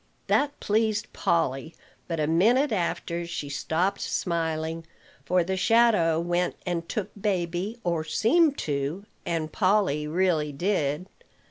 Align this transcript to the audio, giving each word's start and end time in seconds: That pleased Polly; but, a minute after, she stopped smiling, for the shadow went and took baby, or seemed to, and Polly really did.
That 0.25 0.59
pleased 0.59 1.13
Polly; 1.13 1.75
but, 2.07 2.19
a 2.19 2.25
minute 2.25 2.71
after, 2.71 3.27
she 3.27 3.49
stopped 3.49 4.01
smiling, 4.01 4.87
for 5.25 5.43
the 5.43 5.55
shadow 5.55 6.19
went 6.19 6.55
and 6.65 6.89
took 6.89 7.11
baby, 7.13 7.77
or 7.83 8.03
seemed 8.03 8.57
to, 8.65 9.05
and 9.27 9.51
Polly 9.51 10.07
really 10.07 10.51
did. 10.51 11.05